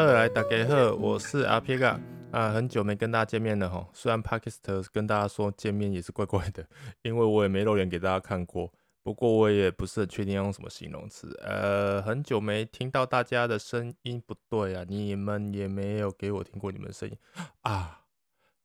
[0.00, 2.00] 二来打给贺，我是阿皮嘎
[2.32, 3.86] 啊，很久没跟大家见面了哈。
[3.92, 6.66] 虽然 Pakistan 跟大家说见面也是怪怪的，
[7.02, 8.72] 因为我也没露脸给大家看过。
[9.02, 11.38] 不过我也不是很确定用什么形容词。
[11.42, 17.14] 呃，很久没听到大家的声音，不对啊，你们也没有给我听过你们的声音
[17.60, 18.00] 啊。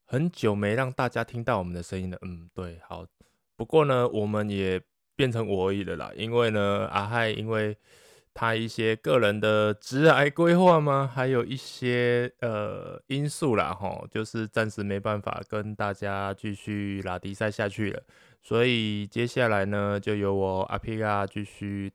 [0.06, 3.06] 很久没让大家听到我们的声音了，嗯，对，好。
[3.58, 4.82] 不过呢，我们也
[5.18, 7.78] 变成我而已了啦，因为呢，阿嗨因为。
[8.36, 11.10] 他一些个人的职癌规划吗？
[11.12, 18.04] 还有一些呃因素啦，哈，就是暂时没办法跟大家继续拉迪赛下去了。
[18.44, 21.94] 所以接下来呢，就由我阿皮亚继续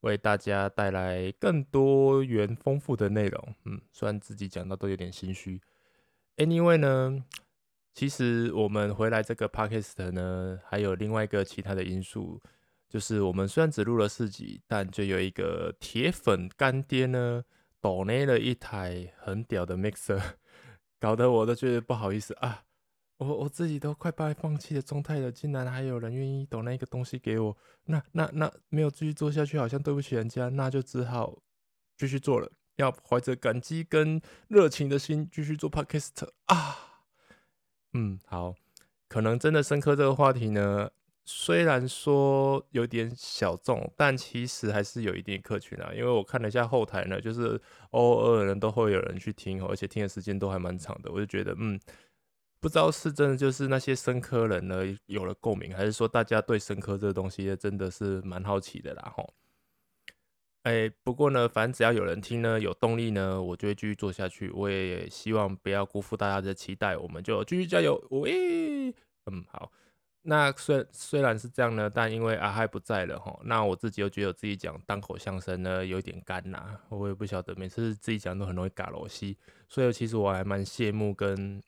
[0.00, 3.54] 为大家带来更多元丰富的内容。
[3.64, 5.58] 嗯，虽然自己讲到都有点心虚。
[6.36, 7.24] Anyway 呢，
[7.94, 12.42] 其实我们回来这个 Podcast 呢，还有另外一个其他的因素。
[12.88, 17.44] 就是我们虽然只录了四集，但就有一个铁粉干爹呢，
[17.80, 20.20] 抖内了一台很屌的 mixer，
[20.98, 22.64] 搞得我都觉得不好意思啊！
[23.18, 31.36] 我我自己都快快放弃的状态了，竟然还有人愿意抖那个东西给我，那那那没有继续做下去，好像对不起人家，那就只好
[31.96, 37.02] 继续做了，要怀着感激跟热情的心继续做 podcast 啊！
[37.92, 38.54] 嗯，好，
[39.08, 40.90] 可能真的深刻这个话题呢。
[41.30, 45.92] 虽然说有点小众，但其实还是有一定客群啊。
[45.94, 51.12] 因为我看了一下后台呢，就是偶尔人都会有人去听，而且听的时间都还蛮长的。
[51.12, 51.78] 我就觉得，嗯，
[52.60, 59.12] 不知道是真的就是那些生科人呢有了共鸣，还是说大家对生科这个东西真的是蛮好奇的啦。
[59.14, 59.34] 吼，
[60.62, 64.50] 哎，不过呢，反正只要有人听呢，有动力呢，我就会继续做下去。
[64.52, 68.02] 我也希望不要辜负大家的期待，我们就继续加油。
[68.12, 68.88] 喂，
[69.26, 69.70] 嗯，好。
[70.22, 79.38] 那虽虽然是这样呢，但因为阿嗨不在了哈，那我自己又觉得自己讲单口相声呢有点干呐，我也不晓得每次自己讲都很容易嘎罗西，
[79.68, 81.62] 所以其实我还蛮羡慕跟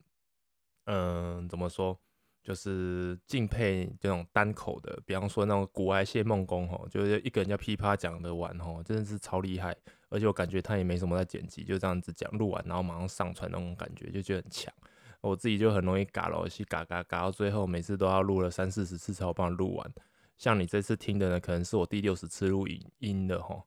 [0.87, 1.99] 嗯怎么说，
[2.43, 9.75] 就是敬佩这种单口的，比方说那种古埃谢梦工吼，就是一个人家噼啪讲的完吼，真的是超厉害，
[10.11, 14.75] 而且我感觉他也没什么在剪辑，就这样子讲录完然后马上上传那种感觉，就觉得很强。
[15.21, 19.93] 我自己就很容易嘎咯，西嘎嘎嘎到最后，每次都要录了三四十次才帮录完。
[20.39, 23.63] 像你这次听的呢，可能是我第六十次录音音的吼。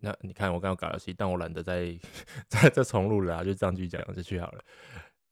[0.00, 1.98] 那你看我刚刚嘎了西，但我懒得再
[2.48, 4.62] 再再重录了，就这样继续讲下去好了。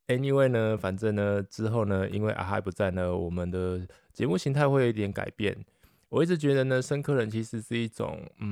[0.08, 5.56] Anyway 呢，反正呢之后呢，因为阿嗨不在呢，我们的节目形态会有一点改变。
[6.16, 8.48] 我一直觉得呢，生科人其实是一种嗯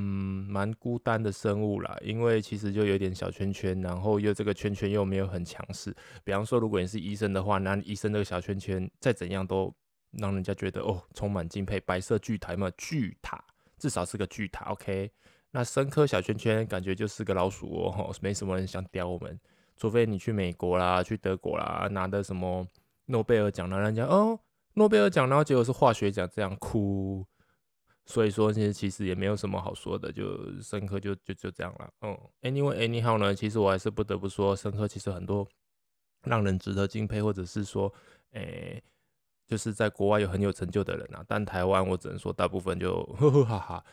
[0.50, 5.90] 蛮孤单的生物啦，因为其实就有点小圈圈，然后又这个圈圈又没有很强势。
[6.22, 9.74] 比方说，如果你是医生的话，那医生这个小圈圈再怎样都
[10.10, 11.80] 让人家觉得哦充满敬佩。
[11.80, 13.42] 白色巨塔嘛，巨塔
[13.78, 14.66] 至少是个巨塔。
[14.66, 15.10] OK，
[15.50, 19.40] 那生科小圈圈感觉就是个老鼠窝，没什么人想叼我们，
[19.78, 22.68] 除非你去美国啦，去德国啦，拿的什么
[23.06, 24.38] 诺贝尔奖，让人家哦
[24.74, 27.24] 诺贝尔奖，然后结果是化学奖，这样哭。
[28.06, 31.90] 所以说，其实其实也没有什么好说的，就深刻就就就这样了。
[32.02, 35.48] 嗯，Anyway anyhow 呢，其实我还是不得不说，深刻其实很多
[36.22, 37.92] 让人值得敬佩，或者是说，
[38.32, 38.82] 诶，
[39.46, 41.24] 就是在国外有很有成就的人啊。
[41.26, 43.84] 但台湾我只能说，大部分就呵 呵哈哈。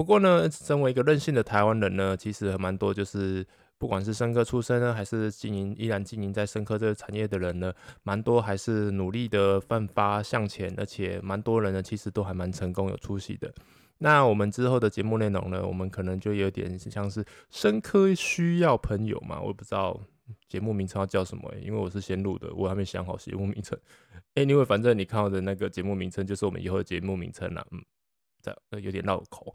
[0.00, 3.46] 不过呢，身为一个任性的台湾人呢，其实蛮多就是。
[3.76, 7.72] 不管是生科出身呢，还是经营依然经营在生科这个产业的人呢，
[8.02, 13.50] 蛮多还是努力的奋发向前，而且蛮多人呢，其实都还蛮成功有出息的。
[13.96, 19.98] 那我们之后的节目内容呢，我们可能就有点像是生科需要朋友嘛，我也不知道
[20.46, 23.78] 节目名称要叫什么，因为我是先录的，我还没想好节目名称。
[24.34, 27.82] Anyway，反正你看到的那个节目名称就是我们以后的节目名称了，嗯，
[28.42, 29.50] 这有点绕口。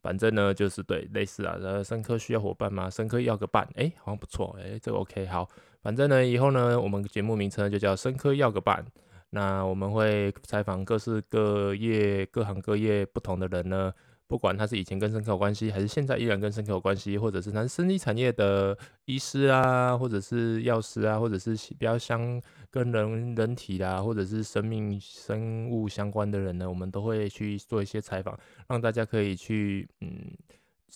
[0.00, 2.88] 反正呢，就是对类似啊，呃，深科需要伙伴吗？
[2.88, 5.48] 申科要个伴，哎，好像不错，哎，这个 OK，好。
[5.80, 8.84] 反正呢，以后呢，我们节目名称就叫申科要个伴。
[9.30, 13.92] 那我们会采访各式各业、各行各业不同的人呢。
[14.28, 18.76] 不管他是以前跟生科有关系，还是现在依然跟生科有关系，或者是他是生医产业的
[19.06, 22.40] 医师啊，或者是药师啊，或者是比较相
[22.70, 28.38] 跟人人体啦，或者是生命生物相关的人呢，我们都会去做一些采访，
[28.68, 30.36] 让大家可以去嗯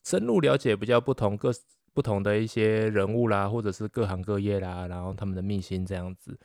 [0.04, 1.50] 深入了解比较不同各
[1.94, 6.38] 不同的一些人物啦，或者是各行各业啦，然后他们的秘辛这样子，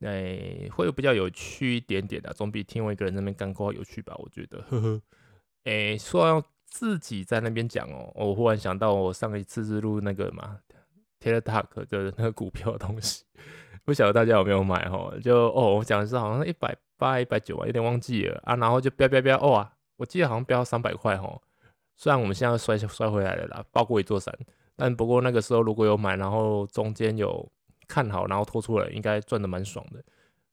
[0.00, 4.14] 哎，会比较有趣一点点的，总比听我一个人那边干话有趣吧？
[4.18, 5.00] 我觉得，呵呵。
[5.64, 10.58] 诶，说要自己在那边讲哦，我忽然想到，我上一次是录那个嘛
[11.20, 13.24] ，TikTok 的那个股票的东西，
[13.84, 15.12] 不晓得大家有没有买哈？
[15.22, 18.56] 就哦，我讲的是好像一百八、一百九啊，有点忘记了啊。
[18.56, 19.70] 然后就飙飙飙，哇！
[19.96, 21.38] 我记得好像飙三百块哈。
[21.96, 24.34] 虽然我们现在摔摔回来了啦，包过一座山，
[24.74, 27.46] 但不过那个时候如果有买，然后中间有
[27.86, 30.02] 看好，然后拖出来，应该赚的蛮爽的。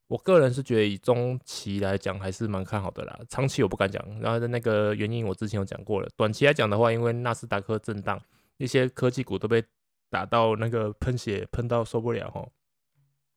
[0.07, 4.01] 我个人是觉得以中期来讲还是蛮看好的啦，长期我不敢讲。
[4.21, 6.07] 然后的那个原因我之前有讲过了。
[6.15, 8.17] 短期来讲的话，因为纳斯达克震荡，
[8.55, 9.61] 一些科技股都被
[10.09, 12.47] 打到那个喷血喷到受不了哈，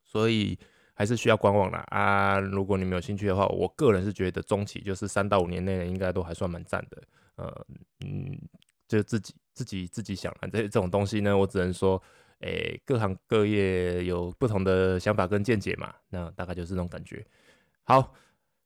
[0.04, 0.56] 所以
[0.94, 2.38] 还是需要观望啦啊。
[2.38, 7.02] 如果你们有兴趣的话，我个人是觉得中期就是三到五年内应该都还算蛮赞的。
[7.34, 7.66] 呃
[8.04, 8.38] 嗯，
[8.86, 12.00] 就自己自己自己想啊，这这种东西呢，我只能说。
[12.40, 17.24] 诶，各行各业有不同的想法跟见解嘛，那大概就是这种感觉。
[17.84, 18.14] 好，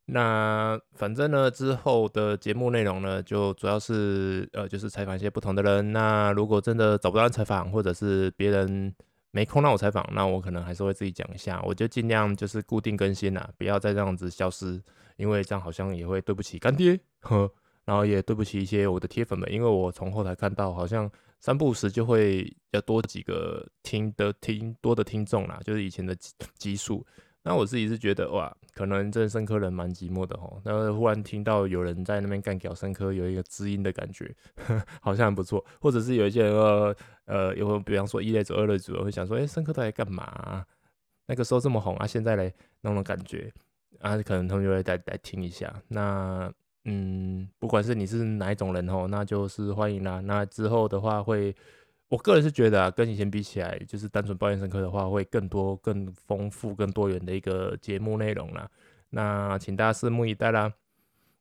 [0.06, 5.92] 那反正呢，之后的节目内容呢，就主要是呃，就是采访一些不同的人。
[5.92, 8.94] 那如果真的找不到人采访，或者是别人
[9.30, 11.60] 没空让我采访，那我可能还是会自己讲一下。
[11.64, 14.80] 我就尽量就是固定更新啦，不要再这样子消失，
[15.16, 17.50] 因为这样好像也会对不起干爹，呵，
[17.84, 21.10] 然后也对不起一些我的铁粉们，因为我从后台看到好像。
[21.40, 26.16] 三不五时就会要多几个听的听多的听众啦，就是以前的
[26.56, 27.06] 基数。
[27.42, 30.58] 那我自己是觉得哇，可能这深科人蛮寂寞的吼。
[30.64, 34.34] 那忽然听到有人在那边干屌深科，有一个知音的感觉，
[35.02, 35.62] 好像很不错。
[35.82, 36.96] 或者是有一些人呃
[37.26, 40.64] 呃，有比方说一类组、二类组，会想说，哎，深科在干嘛？
[41.26, 43.52] 那个时候这么红啊，现在嘞那种感觉
[44.00, 45.82] 啊，可能他们就会再来听一下。
[45.88, 46.50] 那。
[46.84, 50.20] 嗯，不管是你是哪一种人哦，那就是欢迎啦。
[50.20, 51.54] 那之后的话会，
[52.08, 58.70] 我个人是觉得啊，跟以前比起来，就是单纯抱怨深刻的话，会更多、更丰富、更多元的一个节目内容啦。
[59.10, 60.72] 那请大家拭目以待啦。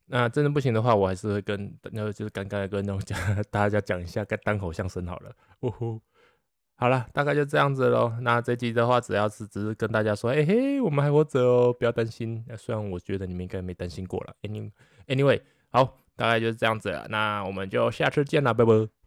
[0.05, 3.17] 那真的不行的话，我还是会跟，那就是刚刚跟那种讲
[3.51, 5.35] 大家讲一下单口相声好了。
[5.61, 5.99] 呜呼。
[6.75, 8.11] 好了，大概就这样子喽。
[8.21, 12.43] 那这集的话，只要是只是跟大家说，哎嘿，我们还活着哦，不要担心。
[12.57, 14.35] 虽然我觉得你们应该没担心过了。
[14.41, 14.69] Any
[15.07, 15.41] Anyway，
[15.71, 17.07] 好，大概就是这样子了。
[17.09, 19.02] 那我们就下次见了，拜拜。